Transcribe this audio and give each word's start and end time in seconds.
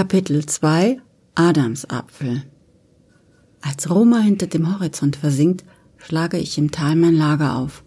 Kapitel 0.00 0.46
2 0.46 0.98
Adamsapfel 1.34 2.44
Als 3.60 3.90
Roma 3.90 4.20
hinter 4.20 4.46
dem 4.46 4.74
Horizont 4.74 5.14
versinkt, 5.14 5.62
schlage 5.98 6.38
ich 6.38 6.56
im 6.56 6.70
Tal 6.70 6.96
mein 6.96 7.14
Lager 7.14 7.56
auf. 7.56 7.84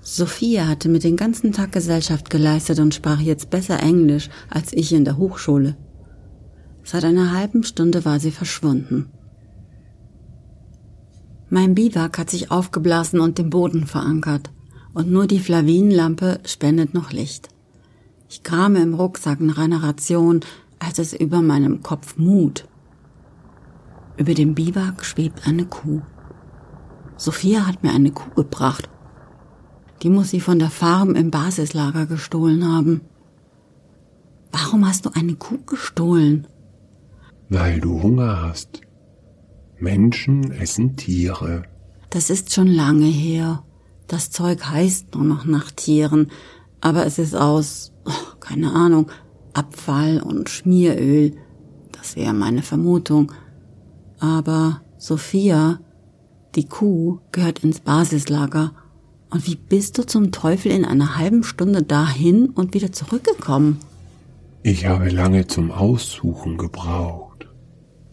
Sophia 0.00 0.66
hatte 0.66 0.88
mir 0.88 0.98
den 0.98 1.16
ganzen 1.16 1.52
Tag 1.52 1.72
Gesellschaft 1.72 2.30
geleistet 2.30 2.78
und 2.78 2.94
sprach 2.94 3.20
jetzt 3.20 3.50
besser 3.50 3.82
Englisch 3.82 4.30
als 4.48 4.72
ich 4.72 4.94
in 4.94 5.04
der 5.04 5.18
Hochschule. 5.18 5.76
Seit 6.84 7.04
einer 7.04 7.32
halben 7.32 7.64
Stunde 7.64 8.06
war 8.06 8.18
sie 8.18 8.30
verschwunden. 8.30 9.10
Mein 11.50 11.74
Biwak 11.74 12.16
hat 12.16 12.30
sich 12.30 12.50
aufgeblasen 12.50 13.20
und 13.20 13.38
im 13.38 13.50
Boden 13.50 13.86
verankert, 13.86 14.50
und 14.94 15.10
nur 15.10 15.26
die 15.26 15.40
Flavinenlampe 15.40 16.40
spendet 16.46 16.94
noch 16.94 17.12
Licht. 17.12 17.50
Ich 18.30 18.42
krame 18.42 18.80
im 18.80 18.94
Rucksack 18.94 19.40
nach 19.40 19.58
einer 19.58 19.82
Ration, 19.82 20.40
als 20.78 20.98
es 20.98 21.12
über 21.12 21.42
meinem 21.42 21.82
Kopf 21.82 22.16
mut. 22.16 22.68
Über 24.16 24.34
dem 24.34 24.54
Biwak 24.54 25.04
schwebt 25.04 25.46
eine 25.46 25.66
Kuh. 25.66 26.02
Sophia 27.16 27.66
hat 27.66 27.82
mir 27.82 27.92
eine 27.92 28.12
Kuh 28.12 28.30
gebracht. 28.34 28.88
Die 30.02 30.10
muss 30.10 30.30
sie 30.30 30.40
von 30.40 30.58
der 30.58 30.70
Farm 30.70 31.14
im 31.14 31.30
Basislager 31.30 32.06
gestohlen 32.06 32.66
haben. 32.66 33.00
Warum 34.52 34.86
hast 34.86 35.06
du 35.06 35.10
eine 35.14 35.34
Kuh 35.34 35.58
gestohlen? 35.66 36.46
Weil 37.48 37.80
du 37.80 38.02
Hunger 38.02 38.42
hast. 38.42 38.80
Menschen 39.78 40.50
essen 40.52 40.96
Tiere. 40.96 41.64
Das 42.10 42.30
ist 42.30 42.54
schon 42.54 42.68
lange 42.68 43.06
her. 43.06 43.62
Das 44.06 44.30
Zeug 44.30 44.64
heißt 44.64 45.14
nur 45.14 45.24
noch 45.24 45.44
nach 45.44 45.70
Tieren, 45.70 46.30
aber 46.80 47.04
es 47.04 47.18
ist 47.18 47.34
aus, 47.34 47.92
oh, 48.04 48.36
keine 48.40 48.72
Ahnung, 48.72 49.10
Abfall 49.56 50.20
und 50.20 50.50
Schmieröl. 50.50 51.32
Das 51.92 52.16
wäre 52.16 52.34
meine 52.34 52.62
Vermutung. 52.62 53.32
Aber 54.18 54.82
Sophia, 54.98 55.80
die 56.54 56.68
Kuh, 56.68 57.20
gehört 57.32 57.64
ins 57.64 57.80
Basislager. 57.80 58.72
Und 59.30 59.46
wie 59.46 59.56
bist 59.56 59.98
du 59.98 60.06
zum 60.06 60.30
Teufel 60.30 60.70
in 60.72 60.84
einer 60.84 61.16
halben 61.16 61.42
Stunde 61.42 61.82
dahin 61.82 62.50
und 62.50 62.74
wieder 62.74 62.92
zurückgekommen? 62.92 63.78
Ich 64.62 64.86
habe 64.86 65.08
lange 65.10 65.46
zum 65.46 65.70
Aussuchen 65.70 66.58
gebraucht. 66.58 67.48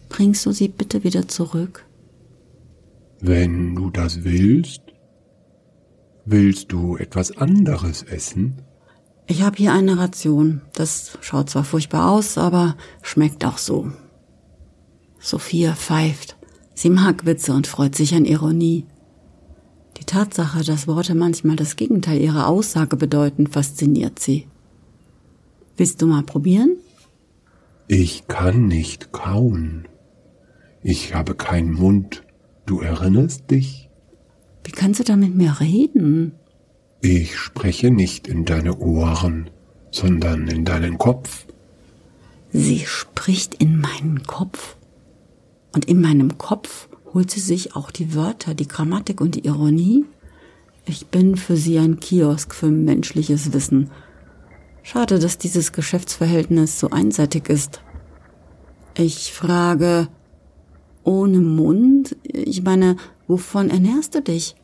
Bringst 0.08 0.46
du 0.46 0.52
sie 0.52 0.68
bitte 0.68 1.04
wieder 1.04 1.28
zurück? 1.28 1.86
Wenn 3.20 3.74
du 3.74 3.90
das 3.90 4.24
willst. 4.24 4.82
Willst 6.24 6.72
du 6.72 6.96
etwas 6.96 7.36
anderes 7.36 8.02
essen? 8.02 8.62
Ich 9.26 9.42
habe 9.42 9.56
hier 9.56 9.72
eine 9.72 9.98
Ration. 9.98 10.60
Das 10.74 11.18
schaut 11.20 11.50
zwar 11.50 11.64
furchtbar 11.64 12.10
aus, 12.10 12.36
aber 12.36 12.76
schmeckt 13.02 13.44
auch 13.44 13.58
so. 13.58 13.90
Sophia 15.18 15.74
pfeift. 15.74 16.36
Sie 16.74 16.90
mag 16.90 17.24
Witze 17.24 17.52
und 17.52 17.66
freut 17.66 17.94
sich 17.94 18.14
an 18.14 18.24
Ironie. 18.24 18.86
Die 19.96 20.04
Tatsache, 20.04 20.64
dass 20.64 20.86
Worte 20.86 21.14
manchmal 21.14 21.56
das 21.56 21.76
Gegenteil 21.76 22.20
ihrer 22.20 22.48
Aussage 22.48 22.96
bedeuten, 22.96 23.46
fasziniert 23.46 24.18
sie. 24.18 24.48
Willst 25.76 26.02
du 26.02 26.06
mal 26.06 26.22
probieren? 26.22 26.76
Ich 27.88 28.26
kann 28.28 28.66
nicht 28.66 29.12
kauen. 29.12 29.88
Ich 30.82 31.14
habe 31.14 31.34
keinen 31.34 31.72
Mund. 31.72 32.22
Du 32.66 32.80
erinnerst 32.80 33.50
dich? 33.50 33.88
Wie 34.64 34.72
kannst 34.72 35.00
du 35.00 35.04
da 35.04 35.16
mit 35.16 35.34
mir 35.34 35.60
reden? 35.60 36.32
Ich 37.06 37.36
spreche 37.36 37.90
nicht 37.90 38.28
in 38.28 38.46
deine 38.46 38.78
Ohren, 38.78 39.50
sondern 39.90 40.48
in 40.48 40.64
deinen 40.64 40.96
Kopf. 40.96 41.44
Sie 42.50 42.86
spricht 42.86 43.56
in 43.56 43.78
meinen 43.78 44.22
Kopf. 44.22 44.76
Und 45.74 45.84
in 45.84 46.00
meinem 46.00 46.38
Kopf 46.38 46.88
holt 47.12 47.30
sie 47.30 47.40
sich 47.40 47.76
auch 47.76 47.90
die 47.90 48.14
Wörter, 48.14 48.54
die 48.54 48.66
Grammatik 48.66 49.20
und 49.20 49.34
die 49.34 49.44
Ironie. 49.44 50.06
Ich 50.86 51.08
bin 51.08 51.36
für 51.36 51.58
sie 51.58 51.78
ein 51.78 52.00
Kiosk 52.00 52.54
für 52.54 52.70
menschliches 52.70 53.52
Wissen. 53.52 53.90
Schade, 54.82 55.18
dass 55.18 55.36
dieses 55.36 55.72
Geschäftsverhältnis 55.72 56.80
so 56.80 56.88
einseitig 56.88 57.50
ist. 57.50 57.82
Ich 58.96 59.34
frage, 59.34 60.08
ohne 61.02 61.40
Mund? 61.40 62.16
Ich 62.22 62.62
meine, 62.62 62.96
wovon 63.26 63.68
ernährst 63.68 64.14
du 64.14 64.22
dich? 64.22 64.56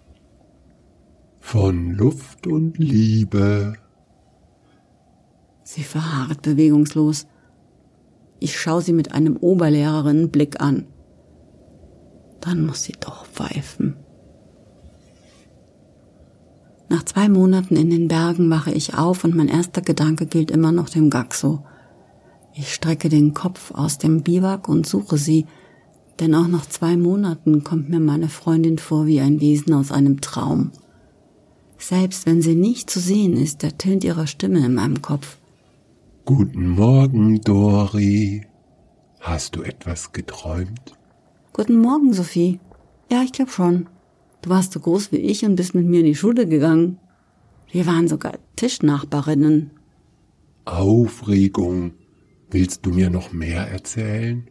Von 1.40 1.90
Luft 1.94 2.46
und 2.46 2.78
Liebe. 2.78 3.74
Sie 5.64 5.82
verharrt 5.82 6.42
bewegungslos. 6.42 7.26
Ich 8.38 8.58
schaue 8.58 8.82
sie 8.82 8.92
mit 8.92 9.12
einem 9.12 9.36
Oberlehrerinnenblick 9.36 10.60
an. 10.60 10.86
Dann 12.40 12.64
muss 12.64 12.84
sie 12.84 12.94
doch 13.00 13.26
pfeifen. 13.26 13.96
Nach 16.88 17.04
zwei 17.04 17.28
Monaten 17.28 17.76
in 17.76 17.90
den 17.90 18.08
Bergen 18.08 18.50
wache 18.50 18.72
ich 18.72 18.94
auf 18.94 19.24
und 19.24 19.36
mein 19.36 19.48
erster 19.48 19.80
Gedanke 19.80 20.26
gilt 20.26 20.50
immer 20.50 20.72
noch 20.72 20.88
dem 20.88 21.10
Gaxo. 21.10 21.64
Ich 22.52 22.74
strecke 22.74 23.08
den 23.08 23.32
Kopf 23.34 23.72
aus 23.72 23.98
dem 23.98 24.22
Biwak 24.22 24.68
und 24.68 24.86
suche 24.86 25.18
sie, 25.18 25.46
denn 26.18 26.34
auch 26.34 26.48
nach 26.48 26.66
zwei 26.66 26.96
Monaten 26.96 27.62
kommt 27.64 27.88
mir 27.90 28.00
meine 28.00 28.28
Freundin 28.28 28.78
vor 28.78 29.06
wie 29.06 29.20
ein 29.20 29.40
Wesen 29.40 29.72
aus 29.74 29.92
einem 29.92 30.20
Traum. 30.20 30.72
Selbst 31.80 32.26
wenn 32.26 32.42
sie 32.42 32.54
nicht 32.54 32.90
zu 32.90 33.00
sehen 33.00 33.36
ist, 33.36 33.64
ertönt 33.64 34.04
ihre 34.04 34.26
Stimme 34.26 34.64
in 34.64 34.74
meinem 34.74 35.00
Kopf. 35.00 35.38
Guten 36.26 36.68
Morgen, 36.68 37.40
Dori. 37.40 38.46
Hast 39.18 39.56
du 39.56 39.62
etwas 39.62 40.12
geträumt? 40.12 40.92
Guten 41.54 41.78
Morgen, 41.78 42.12
Sophie. 42.12 42.60
Ja, 43.10 43.22
ich 43.22 43.32
glaube 43.32 43.50
schon. 43.50 43.88
Du 44.42 44.50
warst 44.50 44.72
so 44.72 44.80
groß 44.80 45.10
wie 45.12 45.16
ich 45.16 45.44
und 45.44 45.56
bist 45.56 45.74
mit 45.74 45.86
mir 45.86 46.00
in 46.00 46.06
die 46.06 46.14
Schule 46.14 46.46
gegangen. 46.46 46.98
Wir 47.72 47.86
waren 47.86 48.08
sogar 48.08 48.38
Tischnachbarinnen. 48.56 49.70
Aufregung. 50.66 51.92
Willst 52.50 52.84
du 52.84 52.90
mir 52.90 53.10
noch 53.10 53.32
mehr 53.32 53.68
erzählen? 53.68 54.46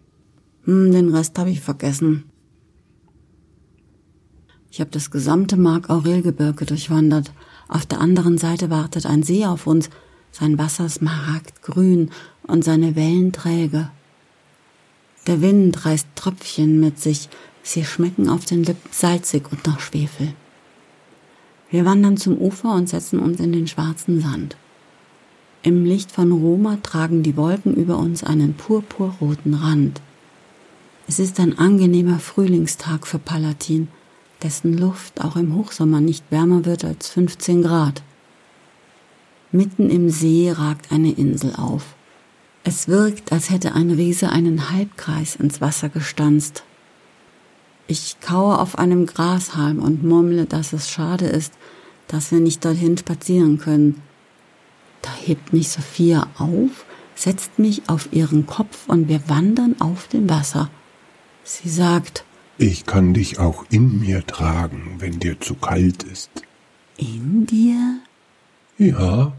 Hm, 0.64 0.92
den 0.92 1.14
Rest 1.14 1.38
habe 1.38 1.52
ich 1.52 1.62
vergessen. 1.62 2.26
Ich 4.72 4.80
habe 4.80 4.92
das 4.92 5.10
gesamte 5.10 5.58
Mark-Aurel-Gebirge 5.58 6.66
durchwandert. 6.66 7.32
Auf 7.68 7.86
der 7.86 8.00
anderen 8.00 8.38
Seite 8.38 8.70
wartet 8.70 9.06
ein 9.06 9.24
See 9.24 9.46
auf 9.46 9.66
uns, 9.66 9.90
sein 10.32 10.60
Wasser 10.60 10.88
smaragdgrün 10.88 12.12
und 12.44 12.64
seine 12.64 12.96
Wellen 12.96 13.32
träge. 13.32 13.90
Der 15.26 15.42
Wind 15.42 15.86
reißt 15.86 16.08
Tröpfchen 16.16 16.80
mit 16.80 17.00
sich, 17.00 17.30
sie 17.64 17.84
schmecken 17.84 18.30
auf 18.30 18.46
den 18.46 18.64
Lippen 18.64 18.90
salzig 18.92 19.52
und 19.52 19.66
nach 19.66 19.80
Schwefel. 19.80 20.34
Wir 21.72 21.86
wandern 21.86 22.18
zum 22.18 22.38
Ufer 22.38 22.74
und 22.74 22.90
setzen 22.90 23.20
uns 23.20 23.40
in 23.40 23.52
den 23.52 23.68
schwarzen 23.68 24.22
Sand. 24.22 24.56
Im 25.62 25.84
Licht 25.84 26.12
von 26.12 26.32
Roma 26.32 26.78
tragen 26.82 27.22
die 27.22 27.36
Wolken 27.38 27.76
über 27.76 27.98
uns 27.98 28.24
einen 28.24 28.54
purpurroten 28.54 29.56
Rand. 29.56 30.02
Es 31.08 31.20
ist 31.20 31.40
ein 31.40 31.58
angenehmer 31.58 32.20
Frühlingstag 32.20 33.06
für 33.06 33.20
Palatin, 33.20 33.88
dessen 34.44 34.78
Luft 34.78 35.22
auch 35.22 35.36
im 35.36 35.56
Hochsommer 35.56 36.02
nicht 36.02 36.24
wärmer 36.30 36.66
wird 36.66 36.86
als 36.86 37.10
15 37.10 37.62
Grad. 37.62 38.02
Mitten 39.52 39.90
im 39.90 40.10
See 40.10 40.52
ragt 40.52 40.92
eine 40.92 41.12
Insel 41.12 41.56
auf. 41.56 41.96
Es 42.64 42.88
wirkt, 42.88 43.32
als 43.32 43.50
hätte 43.50 43.74
ein 43.74 43.90
Riese 43.90 44.30
einen 44.30 44.72
Halbkreis 44.72 45.36
ins 45.36 45.60
Wasser 45.60 45.90
gestanzt. 45.90 46.64
Ich 47.88 48.18
kaue 48.22 48.60
auf 48.60 48.78
einem 48.78 49.08
Grashalm 49.08 49.80
und 49.80 50.04
murmle, 50.04 50.46
dass 50.46 50.74
es 50.74 50.90
schade 50.90 51.26
ist, 51.26 51.54
dass 52.08 52.32
wir 52.32 52.40
nicht 52.40 52.64
dorthin 52.64 52.98
spazieren 52.98 53.58
können. 53.58 54.02
Da 55.02 55.10
hebt 55.26 55.54
mich 55.54 55.70
Sophia 55.70 56.28
auf, 56.38 56.86
setzt 57.16 57.58
mich 57.58 57.84
auf 57.88 58.10
ihren 58.12 58.46
Kopf 58.46 58.88
und 58.88 59.08
wir 59.08 59.28
wandern 59.28 59.76
auf 59.80 60.08
dem 60.08 60.30
Wasser. 60.30 60.70
Sie 61.44 61.70
sagt, 61.70 62.26
ich 62.60 62.86
kann 62.86 63.14
dich 63.14 63.40
auch 63.40 63.66
in 63.70 64.00
mir 64.02 64.28
tragen, 64.28 64.96
wenn 65.00 65.20
dir 65.20 65.40
zu 65.40 65.56
kalt 65.56 66.04
ist. 66.04 66.30
In 66.98 67.46
dir? 67.46 68.00
Ja. 68.78 69.32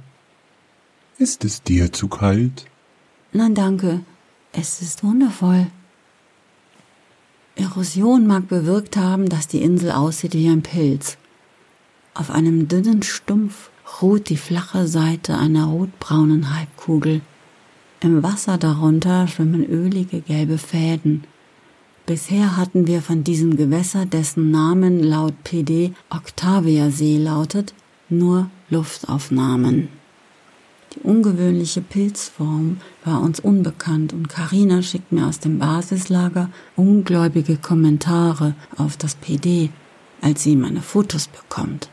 Ist 1.19 1.45
es 1.45 1.63
dir 1.63 1.93
zu 1.93 2.09
kalt? 2.09 2.65
Nein, 3.33 3.55
danke. 3.55 4.01
Es 4.53 4.81
ist 4.81 5.05
wundervoll. 5.05 5.67
Erosion 7.57 8.27
mag 8.27 8.49
bewirkt 8.49 8.97
haben, 8.97 9.29
dass 9.29 9.47
die 9.47 9.61
Insel 9.61 9.93
aussieht 9.93 10.33
wie 10.33 10.49
ein 10.49 10.63
Pilz. 10.63 11.19
Auf 12.15 12.31
einem 12.31 12.69
dünnen 12.69 13.03
Stumpf 13.03 13.71
ruht 14.01 14.31
die 14.31 14.39
flache 14.39 14.89
Seite 14.89 15.37
einer 15.37 15.67
rotbraunen 15.67 16.57
Halbkugel. 16.57 17.21
Im 18.01 18.23
Wasser 18.23 18.57
darunter 18.57 19.29
schwimmen 19.29 19.65
ölige 19.65 20.23
gelbe 20.23 20.57
Fäden. 20.57 21.25
Bisher 22.11 22.57
hatten 22.57 22.89
wir 22.89 23.03
von 23.03 23.23
diesem 23.23 23.57
Gewässer, 23.57 24.05
dessen 24.05 24.51
Namen 24.51 25.01
laut 25.01 25.45
PD 25.45 25.93
Octavia 26.09 26.91
See 26.91 27.19
lautet, 27.19 27.73
nur 28.09 28.51
Luftaufnahmen. 28.69 29.87
Die 30.93 30.99
ungewöhnliche 31.03 31.83
Pilzform 31.83 32.79
war 33.05 33.21
uns 33.21 33.39
unbekannt 33.39 34.13
und 34.13 34.29
Karina 34.29 34.83
schickt 34.83 35.13
mir 35.13 35.25
aus 35.25 35.39
dem 35.39 35.61
Basislager 35.61 36.51
ungläubige 36.75 37.57
Kommentare 37.57 38.57
auf 38.77 38.97
das 38.97 39.15
PD, 39.15 39.71
als 40.21 40.43
sie 40.43 40.57
meine 40.57 40.83
Fotos 40.83 41.29
bekommt. 41.29 41.91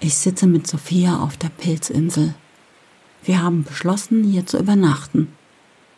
Ich 0.00 0.14
sitze 0.14 0.46
mit 0.46 0.66
Sophia 0.66 1.18
auf 1.18 1.36
der 1.36 1.50
Pilzinsel. 1.50 2.34
Wir 3.24 3.42
haben 3.42 3.62
beschlossen, 3.62 4.24
hier 4.24 4.46
zu 4.46 4.58
übernachten. 4.58 5.28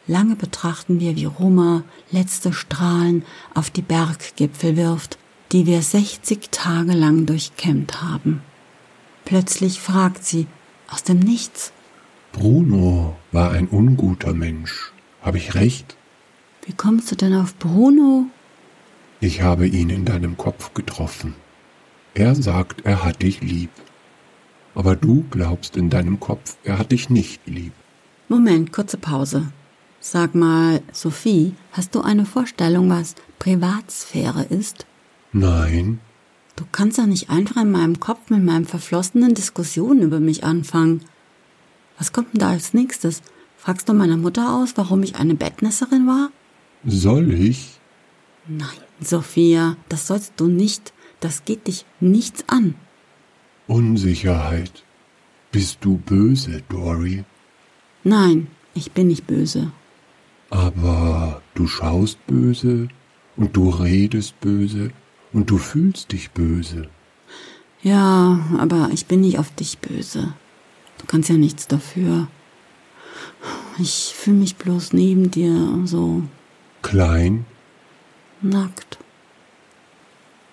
Lange 0.06 0.36
betrachten 0.36 1.00
wir, 1.00 1.16
wie 1.16 1.24
Roma 1.24 1.82
letzte 2.10 2.52
Strahlen 2.52 3.24
auf 3.54 3.70
die 3.70 3.82
Berggipfel 3.82 4.76
wirft, 4.76 5.18
die 5.52 5.66
wir 5.66 5.80
60 5.80 6.50
Tage 6.50 6.92
lang 6.92 7.26
durchkämmt 7.26 8.02
haben. 8.02 8.42
Plötzlich 9.24 9.80
fragt 9.80 10.24
sie, 10.24 10.46
aus 10.90 11.02
dem 11.02 11.18
Nichts. 11.18 11.72
Bruno 12.32 13.16
war 13.32 13.52
ein 13.52 13.68
unguter 13.68 14.34
Mensch. 14.34 14.92
Habe 15.22 15.38
ich 15.38 15.54
recht? 15.54 15.96
Wie 16.66 16.74
kommst 16.74 17.10
du 17.10 17.16
denn 17.16 17.34
auf 17.34 17.56
Bruno? 17.56 18.26
Ich 19.20 19.40
habe 19.40 19.66
ihn 19.66 19.88
in 19.88 20.04
deinem 20.04 20.36
Kopf 20.36 20.74
getroffen. 20.74 21.34
Er 22.12 22.34
sagt, 22.34 22.84
er 22.84 23.04
hat 23.04 23.22
dich 23.22 23.40
lieb. 23.40 23.70
Aber 24.74 24.96
du 24.96 25.24
glaubst 25.30 25.76
in 25.76 25.88
deinem 25.88 26.20
Kopf, 26.20 26.56
er 26.64 26.78
hat 26.78 26.92
dich 26.92 27.08
nicht 27.08 27.46
lieb. 27.46 27.72
Moment, 28.28 28.72
kurze 28.72 28.98
Pause. 28.98 29.48
Sag 30.06 30.34
mal, 30.34 30.82
Sophie, 30.92 31.54
hast 31.72 31.94
du 31.94 32.02
eine 32.02 32.26
Vorstellung, 32.26 32.90
was 32.90 33.14
Privatsphäre 33.38 34.44
ist? 34.44 34.84
Nein. 35.32 35.98
Du 36.56 36.64
kannst 36.70 36.98
doch 36.98 37.06
nicht 37.06 37.30
einfach 37.30 37.62
in 37.62 37.70
meinem 37.70 38.00
Kopf 38.00 38.28
mit 38.28 38.44
meinem 38.44 38.66
verflossenen 38.66 39.32
Diskussionen 39.32 40.02
über 40.02 40.20
mich 40.20 40.44
anfangen. 40.44 41.00
Was 41.96 42.12
kommt 42.12 42.34
denn 42.34 42.40
da 42.40 42.50
als 42.50 42.74
nächstes? 42.74 43.22
Fragst 43.56 43.88
du 43.88 43.94
meiner 43.94 44.18
Mutter 44.18 44.54
aus, 44.54 44.74
warum 44.76 45.02
ich 45.02 45.16
eine 45.16 45.34
Bettnässerin 45.34 46.06
war? 46.06 46.28
Soll 46.84 47.32
ich? 47.32 47.80
Nein, 48.46 48.68
Sophia, 49.00 49.78
das 49.88 50.06
sollst 50.06 50.34
du 50.36 50.48
nicht. 50.48 50.92
Das 51.20 51.46
geht 51.46 51.66
dich 51.66 51.86
nichts 52.00 52.44
an. 52.46 52.74
Unsicherheit. 53.68 54.84
Bist 55.50 55.78
du 55.80 55.96
böse, 55.96 56.62
Dory? 56.68 57.24
Nein, 58.02 58.48
ich 58.74 58.92
bin 58.92 59.06
nicht 59.06 59.26
böse. 59.26 59.72
Aber 60.54 61.42
du 61.54 61.66
schaust 61.66 62.24
böse 62.28 62.86
und 63.36 63.56
du 63.56 63.70
redest 63.70 64.40
böse 64.40 64.92
und 65.32 65.50
du 65.50 65.58
fühlst 65.58 66.12
dich 66.12 66.30
böse. 66.30 66.88
Ja, 67.82 68.38
aber 68.56 68.90
ich 68.92 69.06
bin 69.06 69.22
nicht 69.22 69.40
auf 69.40 69.50
dich 69.50 69.78
böse. 69.78 70.32
Du 70.98 71.06
kannst 71.06 71.28
ja 71.28 71.34
nichts 71.34 71.66
dafür. 71.66 72.28
Ich 73.80 74.14
fühle 74.16 74.36
mich 74.36 74.54
bloß 74.54 74.92
neben 74.92 75.32
dir 75.32 75.80
so. 75.86 76.22
Klein? 76.82 77.46
Nackt. 78.40 78.98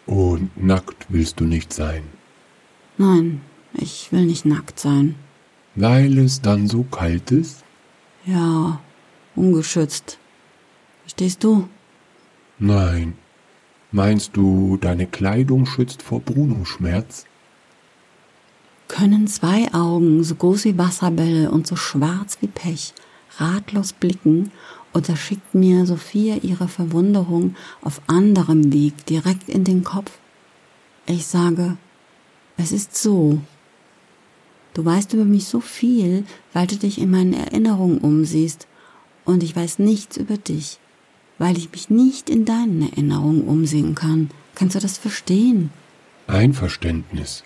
Und 0.07 0.49
nackt 0.61 1.05
willst 1.09 1.39
du 1.39 1.43
nicht 1.43 1.71
sein. 1.71 2.01
Nein, 2.97 3.41
ich 3.75 4.11
will 4.11 4.25
nicht 4.25 4.45
nackt 4.45 4.79
sein. 4.79 5.13
Weil 5.75 6.17
es 6.17 6.41
dann 6.41 6.67
so 6.67 6.83
kalt 6.83 7.29
ist? 7.29 7.63
Ja, 8.25 8.81
ungeschützt. 9.35 10.17
Verstehst 11.03 11.43
du? 11.43 11.67
Nein, 12.59 13.15
Meinst 13.93 14.37
du, 14.37 14.77
deine 14.77 15.05
Kleidung 15.05 15.65
schützt 15.65 16.01
vor 16.01 16.21
Bruno-Schmerz? 16.21 17.25
Können 18.87 19.27
zwei 19.27 19.73
Augen, 19.73 20.23
so 20.23 20.35
groß 20.35 20.63
wie 20.63 20.77
Wasserbälle 20.77 21.51
und 21.51 21.67
so 21.67 21.75
schwarz 21.75 22.37
wie 22.39 22.47
Pech, 22.47 22.93
ratlos 23.37 23.91
blicken, 23.91 24.51
oder 24.93 25.17
schickt 25.17 25.53
mir 25.53 25.85
Sophia 25.85 26.37
ihre 26.41 26.69
Verwunderung 26.69 27.55
auf 27.81 28.01
anderem 28.07 28.71
Weg 28.71 29.05
direkt 29.05 29.49
in 29.49 29.65
den 29.65 29.83
Kopf? 29.83 30.11
Ich 31.05 31.27
sage, 31.27 31.77
es 32.55 32.71
ist 32.71 32.95
so. 32.95 33.41
Du 34.73 34.85
weißt 34.85 35.13
über 35.13 35.25
mich 35.25 35.45
so 35.47 35.59
viel, 35.59 36.23
weil 36.53 36.67
du 36.67 36.77
dich 36.77 36.97
in 36.99 37.11
meinen 37.11 37.33
Erinnerungen 37.33 37.97
umsiehst, 37.97 38.67
und 39.25 39.43
ich 39.43 39.55
weiß 39.55 39.79
nichts 39.79 40.17
über 40.17 40.37
dich 40.37 40.79
weil 41.41 41.57
ich 41.57 41.71
mich 41.71 41.89
nicht 41.89 42.29
in 42.29 42.45
deinen 42.45 42.83
Erinnerungen 42.83 43.47
umsehen 43.47 43.95
kann. 43.95 44.29
Kannst 44.53 44.75
du 44.75 44.79
das 44.79 44.99
verstehen? 44.99 45.71
Einverständnis. 46.27 47.43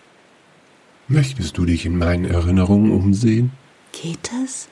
Möchtest 1.08 1.58
du 1.58 1.64
dich 1.64 1.86
in 1.86 1.98
meinen 1.98 2.26
Erinnerungen 2.26 2.92
umsehen? 2.92 3.52
Geht 3.94 4.32
es? 4.44 4.68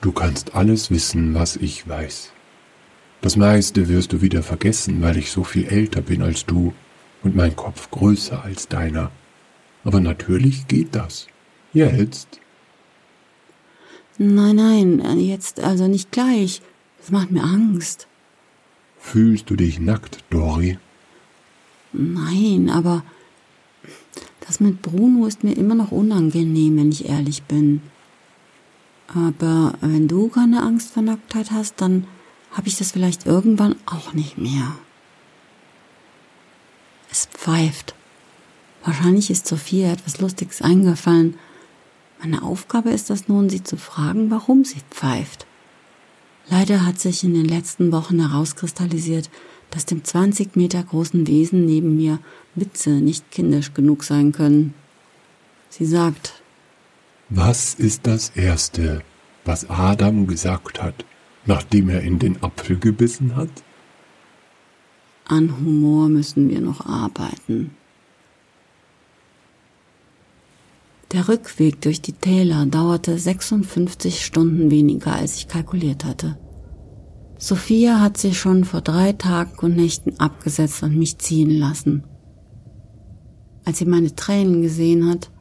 Du 0.00 0.12
kannst 0.12 0.54
alles 0.54 0.92
wissen, 0.92 1.34
was 1.34 1.56
ich 1.56 1.88
weiß. 1.88 2.30
Das 3.20 3.36
meiste 3.36 3.88
wirst 3.88 4.12
du 4.12 4.22
wieder 4.22 4.44
vergessen, 4.44 5.02
weil 5.02 5.16
ich 5.16 5.32
so 5.32 5.42
viel 5.42 5.66
älter 5.66 6.00
bin 6.00 6.22
als 6.22 6.46
du 6.46 6.72
und 7.24 7.34
mein 7.34 7.56
Kopf 7.56 7.90
größer 7.90 8.44
als 8.44 8.68
deiner. 8.68 9.10
Aber 9.82 9.98
natürlich 9.98 10.68
geht 10.68 10.94
das. 10.94 11.26
Jetzt. 11.72 12.40
Nein, 14.22 14.56
nein, 14.56 15.18
jetzt 15.18 15.60
also 15.60 15.88
nicht 15.88 16.12
gleich. 16.12 16.60
Das 16.98 17.10
macht 17.10 17.30
mir 17.30 17.42
Angst. 17.42 18.06
Fühlst 18.98 19.48
du 19.48 19.56
dich 19.56 19.80
nackt, 19.80 20.22
Dori? 20.28 20.78
Nein, 21.94 22.68
aber 22.68 23.02
das 24.40 24.60
mit 24.60 24.82
Bruno 24.82 25.24
ist 25.24 25.42
mir 25.42 25.56
immer 25.56 25.74
noch 25.74 25.90
unangenehm, 25.90 26.76
wenn 26.76 26.92
ich 26.92 27.08
ehrlich 27.08 27.44
bin. 27.44 27.80
Aber 29.08 29.72
wenn 29.80 30.06
du 30.06 30.28
keine 30.28 30.64
Angst 30.64 30.90
vor 30.92 31.02
Nacktheit 31.02 31.50
hast, 31.50 31.80
dann 31.80 32.06
habe 32.50 32.68
ich 32.68 32.76
das 32.76 32.92
vielleicht 32.92 33.24
irgendwann 33.24 33.76
auch 33.86 34.12
nicht 34.12 34.36
mehr. 34.36 34.76
Es 37.10 37.24
pfeift. 37.24 37.94
Wahrscheinlich 38.84 39.30
ist 39.30 39.46
Sophia 39.46 39.90
etwas 39.90 40.20
Lustiges 40.20 40.60
eingefallen. 40.60 41.38
Meine 42.20 42.42
Aufgabe 42.42 42.90
ist 42.90 43.08
es 43.08 43.28
nun, 43.28 43.48
sie 43.48 43.62
zu 43.62 43.78
fragen, 43.78 44.30
warum 44.30 44.64
sie 44.64 44.82
pfeift. 44.90 45.46
Leider 46.50 46.84
hat 46.84 47.00
sich 47.00 47.24
in 47.24 47.32
den 47.32 47.46
letzten 47.46 47.92
Wochen 47.92 48.20
herauskristallisiert, 48.20 49.30
dass 49.70 49.86
dem 49.86 50.04
20 50.04 50.54
Meter 50.54 50.82
großen 50.82 51.26
Wesen 51.26 51.64
neben 51.64 51.96
mir 51.96 52.18
Witze 52.54 52.90
nicht 52.90 53.30
kindisch 53.30 53.72
genug 53.72 54.04
sein 54.04 54.32
können. 54.32 54.74
Sie 55.70 55.86
sagt, 55.86 56.42
Was 57.30 57.72
ist 57.74 58.06
das 58.06 58.30
Erste, 58.30 59.02
was 59.46 59.70
Adam 59.70 60.26
gesagt 60.26 60.82
hat, 60.82 61.06
nachdem 61.46 61.88
er 61.88 62.02
in 62.02 62.18
den 62.18 62.42
Apfel 62.42 62.78
gebissen 62.78 63.34
hat? 63.34 63.50
An 65.24 65.56
Humor 65.56 66.08
müssen 66.08 66.50
wir 66.50 66.60
noch 66.60 66.84
arbeiten. 66.84 67.70
Der 71.12 71.28
Rückweg 71.28 71.80
durch 71.80 72.00
die 72.00 72.12
Täler 72.12 72.66
dauerte 72.66 73.18
56 73.18 74.24
Stunden 74.24 74.70
weniger, 74.70 75.14
als 75.14 75.36
ich 75.36 75.48
kalkuliert 75.48 76.04
hatte. 76.04 76.38
Sophia 77.36 78.00
hat 78.00 78.16
sich 78.16 78.38
schon 78.38 78.64
vor 78.64 78.80
drei 78.80 79.12
Tagen 79.12 79.58
und 79.60 79.74
Nächten 79.74 80.20
abgesetzt 80.20 80.82
und 80.82 80.96
mich 80.96 81.18
ziehen 81.18 81.50
lassen. 81.50 82.04
Als 83.64 83.78
sie 83.78 83.86
meine 83.86 84.14
Tränen 84.14 84.62
gesehen 84.62 85.08
hat, 85.08 85.32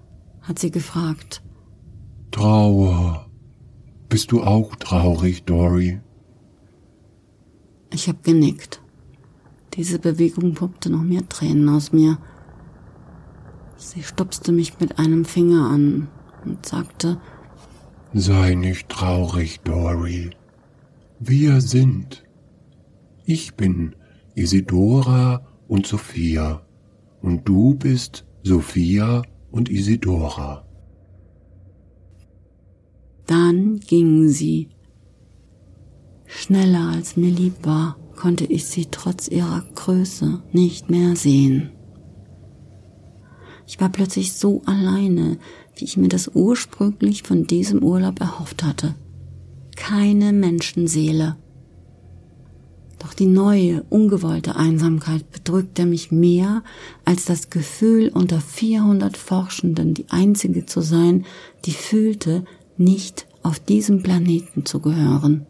hat 0.42 0.58
sie 0.60 0.72
gefragt. 0.72 1.44
Trauer. 2.32 3.28
Bist 4.08 4.32
du 4.32 4.42
auch 4.42 4.76
traurig, 4.76 5.44
Dory? 5.44 6.00
Ich 7.92 8.08
habe 8.08 8.20
genickt. 8.24 8.82
Diese 9.76 10.00
Bewegung 10.00 10.54
puppte 10.54 10.90
noch 10.90 11.04
mehr 11.04 11.28
Tränen 11.30 11.70
aus 11.70 11.92
mir. 11.92 12.18
Sie 13.80 14.04
stupste 14.04 14.52
mich 14.52 14.80
mit 14.82 15.00
einem 15.00 15.24
Finger 15.24 15.70
an 15.70 16.10
und 16.46 16.66
sagte, 16.66 17.20
Sei 18.14 18.54
nicht 18.56 18.90
traurig, 18.90 19.62
Dory. 19.62 20.32
Wir 21.20 21.62
sind. 21.62 22.24
Ich 23.26 23.56
bin 23.56 23.96
Isidora 24.36 25.46
und 25.68 25.88
Sophia 25.88 26.62
und 27.22 27.48
du 27.48 27.76
bist 27.76 28.26
Sophia 28.44 29.22
und 29.50 29.70
Isidora. 29.70 30.66
Dann 33.28 33.80
gingen 33.80 34.28
sie. 34.28 34.70
Schneller 36.26 36.92
als 36.96 37.16
mir 37.16 37.32
lieb 37.32 37.66
war, 37.66 37.98
konnte 38.16 38.46
ich 38.46 38.66
sie 38.66 38.88
trotz 38.92 39.30
ihrer 39.30 39.64
Größe 39.76 40.44
nicht 40.52 40.90
mehr 40.90 41.16
sehen. 41.16 41.72
Ich 43.70 43.80
war 43.80 43.90
plötzlich 43.90 44.34
so 44.34 44.64
alleine, 44.66 45.38
wie 45.76 45.86
ich 45.86 45.96
mir 45.96 46.08
das 46.08 46.32
ursprünglich 46.34 47.22
von 47.22 47.46
diesem 47.46 47.84
Urlaub 47.84 48.20
erhofft 48.20 48.64
hatte. 48.64 48.96
Keine 49.76 50.34
Menschenseele. 50.34 51.36
Doch 52.98 53.14
die 53.14 53.28
neue, 53.28 53.84
ungewollte 53.84 54.56
Einsamkeit 54.56 55.30
bedrückte 55.30 55.86
mich 55.86 56.12
mehr 56.12 56.64
als 57.06 57.26
das 57.26 57.52
Gefühl, 57.52 58.10
unter 58.12 58.42
400 58.42 59.16
Forschenden 59.16 59.94
die 59.94 60.10
einzige 60.10 60.66
zu 60.66 60.82
sein, 60.82 61.26
die 61.66 61.74
fühlte, 61.74 62.46
nicht 62.76 63.28
auf 63.44 63.60
diesem 63.60 64.02
Planeten 64.02 64.66
zu 64.66 64.80
gehören. 64.80 65.46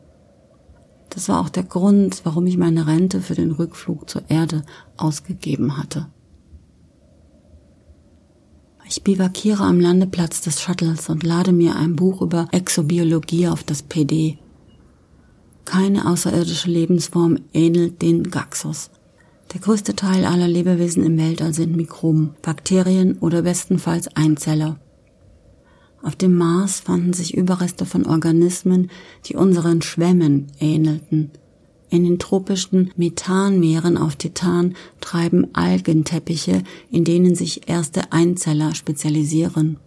Das 1.10 1.30
war 1.30 1.40
auch 1.40 1.50
der 1.50 1.64
Grund, 1.64 2.20
warum 2.26 2.48
ich 2.48 2.58
meine 2.58 2.86
Rente 2.86 3.22
für 3.22 3.36
den 3.36 3.52
Rückflug 3.52 4.10
zur 4.10 4.30
Erde 4.30 4.64
ausgegeben 4.98 5.78
hatte. 5.78 6.08
Ich 8.90 9.04
bivakiere 9.04 9.64
am 9.64 9.80
Landeplatz 9.80 10.42
des 10.42 10.62
Shuttles 10.62 11.08
und 11.08 11.24
lade 11.24 11.54
mir 11.54 11.78
ein 11.78 11.96
Buch 11.96 12.22
über 12.22 12.50
Exobiologie 12.52 13.48
auf 13.48 13.64
das 13.64 13.84
PD 13.84 14.38
keine 15.70 16.08
außerirdische 16.08 16.70
Lebensform 16.70 17.38
ähnelt 17.54 18.02
den 18.02 18.32
Gaxos. 18.32 18.90
Der 19.54 19.62
größte 19.62 19.96
Teil 19.96 20.26
aller 20.26 20.48
Lebewesen 20.48 21.04
im 21.06 21.16
Weltall 21.20 21.54
sind 21.54 21.76
Mikroben, 21.76 22.32
Bakterien 22.42 23.20
oder 23.20 23.44
bestenfalls 23.44 24.08
Einzeller. 24.16 24.80
Auf 26.02 26.16
dem 26.16 26.36
Mars 26.36 26.80
fanden 26.80 27.14
sich 27.14 27.38
Überreste 27.38 27.86
von 27.86 28.08
Organismen, 28.08 28.90
die 29.26 29.36
unseren 29.36 29.84
Schwämmen 29.84 30.48
ähnelten. 30.60 31.30
In 31.90 32.04
den 32.04 32.20
tropischen 32.20 32.92
Methanmeeren 32.98 33.98
auf 33.98 34.16
Titan 34.16 34.76
treiben 35.02 35.48
Algenteppiche, 35.54 36.64
in 36.92 37.04
denen 37.04 37.34
sich 37.34 37.68
erste 37.68 38.12
Einzeller 38.12 38.76
spezialisieren. 38.76 39.78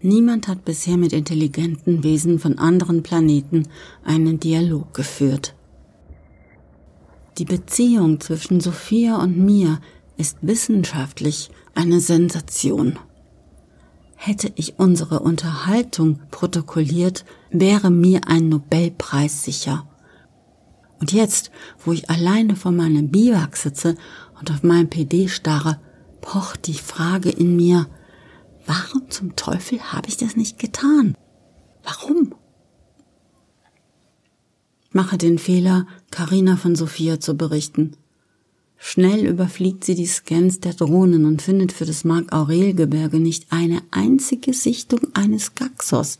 Niemand 0.00 0.46
hat 0.46 0.64
bisher 0.64 0.96
mit 0.96 1.12
intelligenten 1.12 2.04
Wesen 2.04 2.38
von 2.38 2.58
anderen 2.58 3.02
Planeten 3.02 3.66
einen 4.04 4.38
Dialog 4.38 4.94
geführt. 4.94 5.56
Die 7.38 7.44
Beziehung 7.44 8.20
zwischen 8.20 8.60
Sophia 8.60 9.16
und 9.16 9.36
mir 9.36 9.80
ist 10.16 10.38
wissenschaftlich 10.42 11.50
eine 11.74 11.98
Sensation. 11.98 12.98
Hätte 14.14 14.52
ich 14.54 14.78
unsere 14.78 15.20
Unterhaltung 15.20 16.20
protokolliert, 16.30 17.24
wäre 17.50 17.90
mir 17.90 18.22
ein 18.26 18.48
Nobelpreis 18.48 19.44
sicher. 19.44 19.87
Und 21.00 21.12
jetzt, 21.12 21.50
wo 21.84 21.92
ich 21.92 22.10
alleine 22.10 22.56
vor 22.56 22.72
meinem 22.72 23.10
Biwak 23.10 23.56
sitze 23.56 23.96
und 24.38 24.50
auf 24.50 24.62
meinem 24.62 24.90
PD 24.90 25.28
starre, 25.28 25.80
pocht 26.20 26.66
die 26.66 26.74
Frage 26.74 27.30
in 27.30 27.56
mir, 27.56 27.86
Warum 28.68 29.08
zum 29.08 29.34
Teufel 29.34 29.80
habe 29.80 30.08
ich 30.08 30.18
das 30.18 30.36
nicht 30.36 30.58
getan? 30.58 31.16
Warum? 31.84 32.34
Ich 34.82 34.92
mache 34.92 35.16
den 35.16 35.38
Fehler, 35.38 35.86
Karina 36.10 36.58
von 36.58 36.76
Sophia 36.76 37.18
zu 37.18 37.34
berichten. 37.34 37.96
Schnell 38.76 39.24
überfliegt 39.24 39.84
sie 39.84 39.94
die 39.94 40.04
Scans 40.06 40.60
der 40.60 40.74
Drohnen 40.74 41.24
und 41.24 41.40
findet 41.40 41.72
für 41.72 41.86
das 41.86 42.04
Mark-Aurel-Gebirge 42.04 43.18
nicht 43.20 43.46
eine 43.48 43.80
einzige 43.90 44.52
Sichtung 44.52 45.00
eines 45.14 45.54
Gaxos. 45.54 46.18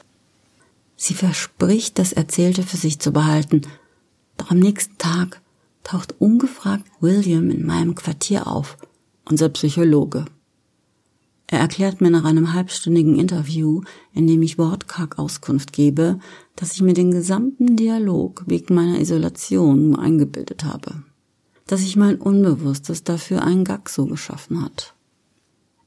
Sie 0.97 1.13
verspricht, 1.13 1.99
das 1.99 2.15
Erzählte 2.15 2.63
für 2.63 2.79
sich 2.79 2.99
zu 2.99 3.13
behalten. 3.13 3.61
Doch 4.39 4.51
am 4.51 4.59
nächsten 4.59 4.97
Tag 4.97 5.43
taucht 5.85 6.15
ungefragt 6.19 6.87
William 7.01 7.51
in 7.51 7.67
meinem 7.67 7.95
Quartier 7.95 8.47
auf, 8.47 8.79
unser 9.27 9.51
Psychologe. 9.51 10.25
Er 11.51 11.61
erklärt 11.61 12.03
mir 12.03 12.11
nach 12.11 12.25
einem 12.25 12.53
halbstündigen 12.53 13.19
Interview, 13.19 13.81
in 14.13 14.27
dem 14.27 14.43
ich 14.43 14.59
wortkarg 14.59 15.19
Auskunft 15.19 15.73
gebe, 15.73 16.21
dass 16.57 16.75
ich 16.75 16.83
mir 16.83 16.93
den 16.93 17.11
gesamten 17.11 17.75
Dialog 17.75 18.45
wegen 18.47 18.75
meiner 18.75 19.01
Isolation 19.01 19.91
nur 19.91 19.99
eingebildet 19.99 20.65
habe. 20.65 21.03
Dass 21.67 21.81
sich 21.81 21.97
mein 21.97 22.17
Unbewusstes 22.17 23.03
dafür 23.03 23.43
einen 23.43 23.65
Gaxo 23.65 24.05
geschaffen 24.07 24.63
hat. 24.63 24.95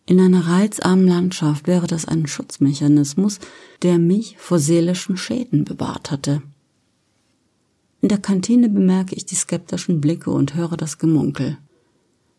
In 0.07 0.19
einer 0.19 0.47
reizarmen 0.47 1.07
Landschaft 1.07 1.67
wäre 1.67 1.85
das 1.85 2.05
ein 2.05 2.25
Schutzmechanismus, 2.25 3.39
der 3.83 3.99
mich 3.99 4.37
vor 4.39 4.57
seelischen 4.57 5.15
Schäden 5.15 5.63
bewahrt 5.63 6.09
hatte. 6.09 6.41
In 8.01 8.09
der 8.09 8.17
Kantine 8.17 8.67
bemerke 8.67 9.15
ich 9.15 9.25
die 9.25 9.35
skeptischen 9.35 10.01
Blicke 10.01 10.31
und 10.31 10.55
höre 10.55 10.75
das 10.75 10.97
Gemunkel. 10.97 11.57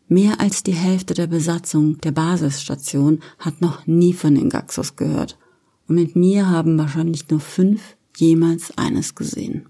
Mehr 0.08 0.40
als 0.40 0.62
die 0.64 0.74
Hälfte 0.74 1.14
der 1.14 1.28
Besatzung 1.28 1.98
der 1.98 2.10
Basisstation 2.10 3.20
hat 3.38 3.60
noch 3.60 3.86
nie 3.86 4.12
von 4.12 4.34
den 4.34 4.50
Gaxos 4.50 4.96
gehört. 4.96 5.38
Und 5.86 5.94
mit 5.94 6.16
mir 6.16 6.50
haben 6.50 6.76
wahrscheinlich 6.78 7.30
nur 7.30 7.40
fünf 7.40 7.96
jemals 8.16 8.76
eines 8.76 9.14
gesehen. 9.14 9.66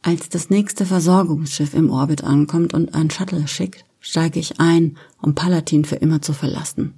Als 0.00 0.30
das 0.30 0.50
nächste 0.50 0.84
Versorgungsschiff 0.84 1.74
im 1.74 1.90
Orbit 1.90 2.24
ankommt 2.24 2.74
und 2.74 2.94
ein 2.94 3.10
Shuttle 3.10 3.46
schickt, 3.46 3.84
steige 4.00 4.40
ich 4.40 4.58
ein, 4.58 4.96
um 5.20 5.34
Palatin 5.34 5.84
für 5.84 5.96
immer 5.96 6.22
zu 6.22 6.32
verlassen. 6.32 6.94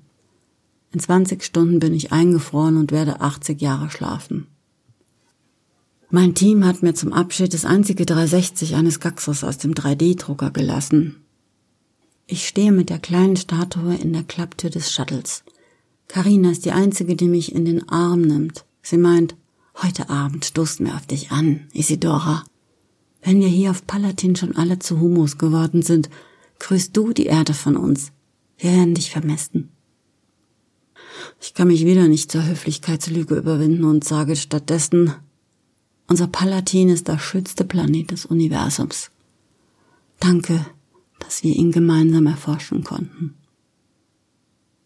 In 0.92 1.00
20 1.00 1.42
Stunden 1.42 1.80
bin 1.80 1.92
ich 1.92 2.12
eingefroren 2.12 2.76
und 2.76 2.92
werde 2.92 3.20
80 3.20 3.61
Jahre 3.61 3.90
schlafen. 3.90 4.46
Mein 6.14 6.37
Team 6.37 6.64
hat 6.64 6.80
mir 6.80 6.94
zum 6.94 7.12
Abschied 7.12 7.52
das 7.54 7.64
einzige 7.64 8.06
360 8.06 8.76
eines 8.76 9.00
Gaxos 9.00 9.42
aus 9.42 9.59
dem 9.59 9.75
3D-Drucker 9.75 10.52
gelassen. 10.52 11.16
Ich 12.28 12.47
stehe 12.47 12.71
mit 12.71 12.88
der 12.88 13.00
kleinen 13.00 13.35
Statue 13.35 13.97
in 13.97 14.12
der 14.12 14.23
Klapptür 14.23 14.71
des 14.71 14.92
Shuttles. 14.92 15.42
Karina 16.06 16.52
ist 16.52 16.66
die 16.66 16.71
einzige, 16.71 17.16
die 17.16 17.26
mich 17.26 17.52
in 17.52 17.64
den 17.64 17.88
Arm 17.88 18.21
nimmt. 18.21 18.64
Sie 18.80 18.97
meint, 18.97 19.35
heute 19.83 20.09
Abend 20.09 20.44
stoßen 20.44 20.87
wir 20.87 20.94
auf 20.94 21.04
dich 21.04 21.33
an, 21.33 21.66
Isidora. 21.73 22.44
Wenn 23.21 23.40
wir 23.40 23.49
hier 23.49 23.73
auf 23.73 23.85
Palatin 23.85 24.37
schon 24.37 24.54
alle 24.54 24.78
zu 24.78 25.00
Humus 25.00 25.37
geworden 25.37 25.83
sind, 25.83 26.11
grüßt 26.61 26.97
du 26.97 27.12
die 27.12 27.26
Erde 27.26 27.54
von 27.54 27.76
uns. 27.76 28.12
Wir 28.56 28.71
werden 28.71 28.94
dich 28.94 29.11
vermessen. 29.11 29.71
Ich 31.40 31.54
kann 31.54 31.66
mich 31.66 31.85
wieder 31.85 32.06
nicht 32.06 32.30
zur 32.30 32.47
Höflichkeitslüge 32.47 33.35
überwinden 33.35 33.83
und 33.83 34.04
sage 34.04 34.37
stattdessen, 34.37 35.12
unser 36.06 36.26
Palatin 36.26 36.88
ist 36.88 37.08
der 37.08 37.18
schönste 37.18 37.64
Planet 37.64 38.11
des 38.11 38.26
Universums. 38.26 39.11
Danke, 40.20 40.66
dass 41.18 41.42
wir 41.42 41.54
ihn 41.54 41.73
gemeinsam 41.73 42.26
erforschen 42.26 42.84
konnten. 42.84 43.34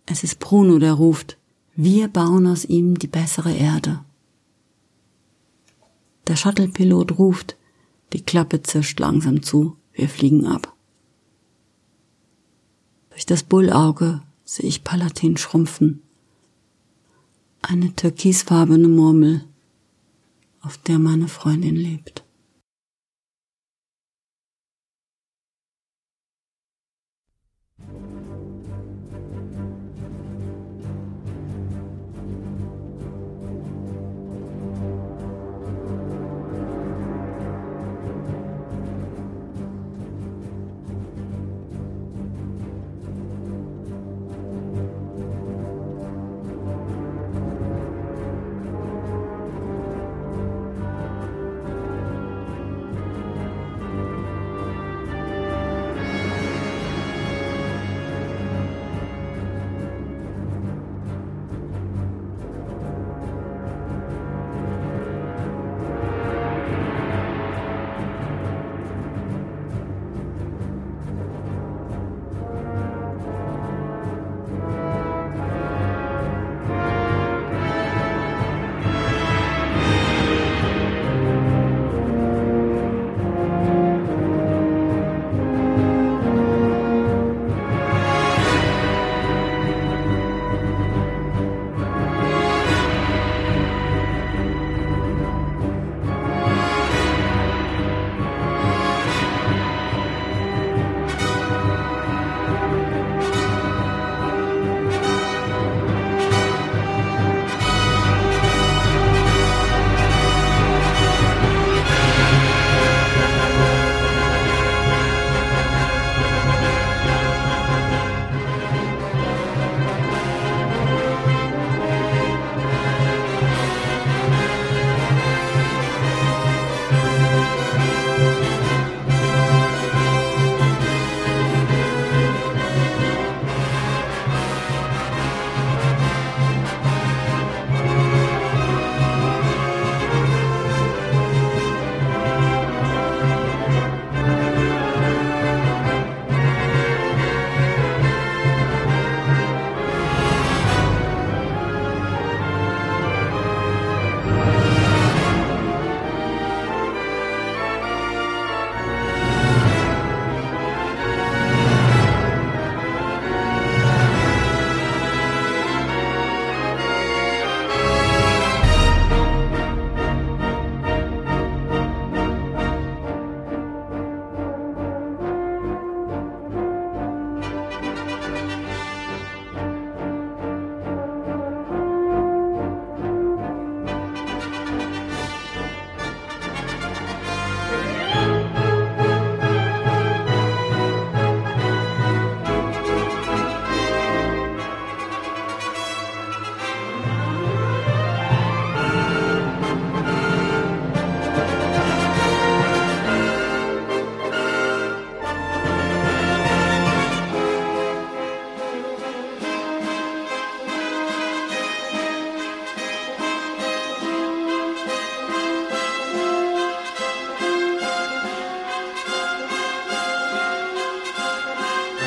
Es 0.07 0.25
ist 0.25 0.39
Bruno, 0.39 0.79
der 0.79 0.95
ruft, 0.95 1.37
wir 1.75 2.09
bauen 2.09 2.47
aus 2.47 2.65
ihm 2.65 2.99
die 2.99 3.07
bessere 3.07 3.53
Erde. 3.53 4.05
Der 6.27 6.37
Shuttle-Pilot 6.37 7.19
ruft, 7.19 7.57
die 8.13 8.23
Klappe 8.23 8.63
zischt 8.63 8.99
langsam 9.01 9.43
zu, 9.43 9.77
wir 9.93 10.09
fliegen 10.09 10.47
ab. 10.47 10.75
Durch 13.11 13.27
das 13.27 13.43
Bullauge 13.43 14.23
sehe 14.45 14.69
ich 14.69 14.85
Palatin 14.85 15.37
schrumpfen. 15.37 16.03
Eine 17.63 17.95
türkisfarbene 17.95 18.89
Murmel 18.89 19.45
auf 20.63 20.79
der 20.79 20.99
meine 20.99 21.29
Freundin 21.29 21.77
lebt. 21.77 22.18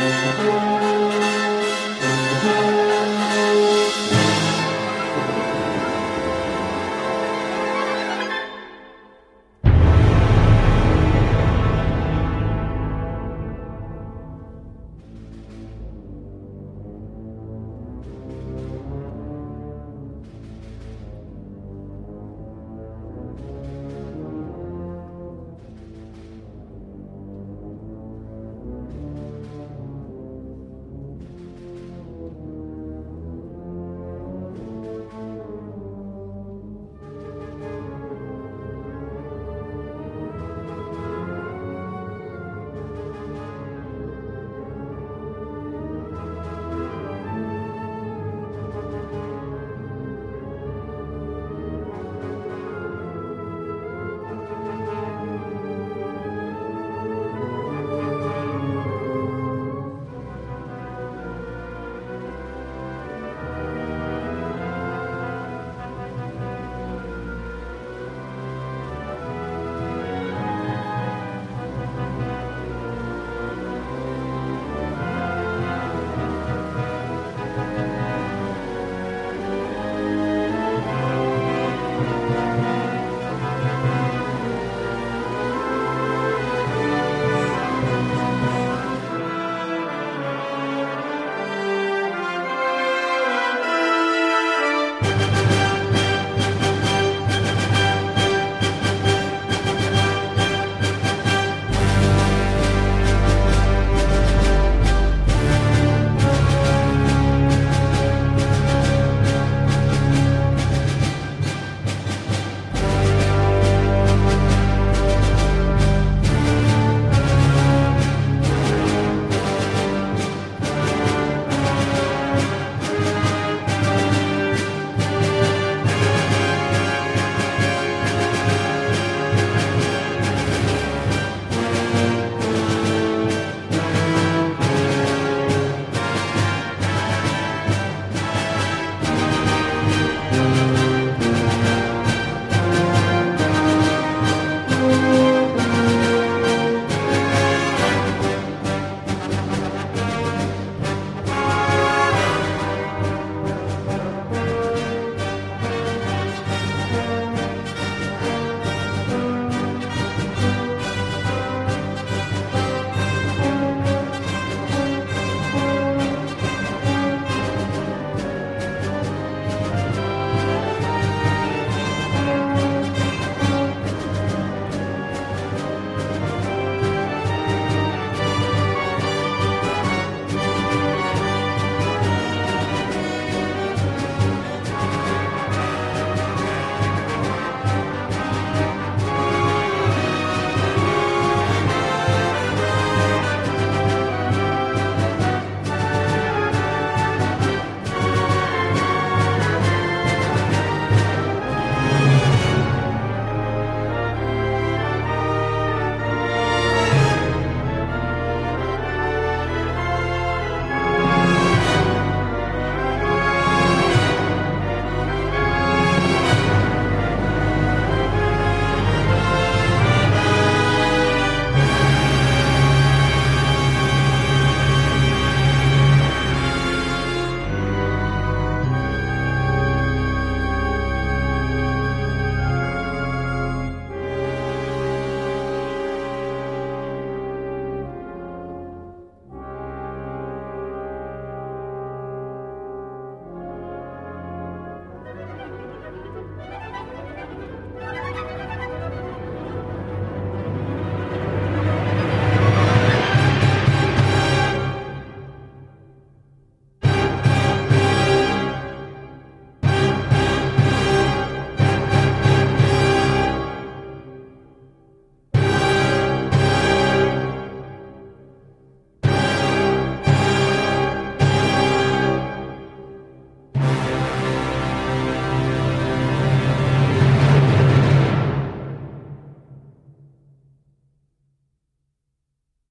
Música 0.02 1.31